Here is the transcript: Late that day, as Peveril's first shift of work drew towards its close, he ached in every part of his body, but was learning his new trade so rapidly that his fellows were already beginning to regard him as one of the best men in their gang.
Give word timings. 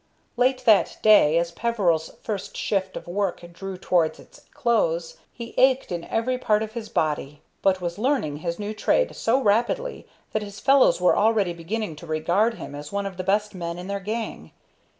Late 0.35 0.65
that 0.65 0.97
day, 1.03 1.37
as 1.37 1.51
Peveril's 1.51 2.11
first 2.23 2.57
shift 2.57 2.97
of 2.97 3.07
work 3.07 3.43
drew 3.53 3.77
towards 3.77 4.17
its 4.17 4.39
close, 4.51 5.17
he 5.31 5.53
ached 5.57 5.91
in 5.91 6.05
every 6.05 6.39
part 6.39 6.63
of 6.63 6.71
his 6.71 6.89
body, 6.89 7.43
but 7.61 7.81
was 7.81 7.99
learning 7.99 8.37
his 8.37 8.57
new 8.57 8.73
trade 8.73 9.15
so 9.15 9.39
rapidly 9.39 10.07
that 10.31 10.41
his 10.41 10.59
fellows 10.59 10.99
were 10.99 11.15
already 11.15 11.53
beginning 11.53 11.95
to 11.97 12.07
regard 12.07 12.55
him 12.55 12.73
as 12.73 12.91
one 12.91 13.05
of 13.05 13.17
the 13.17 13.23
best 13.23 13.53
men 13.53 13.77
in 13.77 13.85
their 13.85 13.99
gang. 13.99 14.49